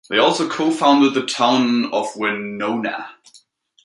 They 0.09 0.17
also 0.17 0.49
co-founded 0.49 1.13
the 1.13 1.27
town 1.27 1.93
of 1.93 2.11
Wenona. 2.15 3.07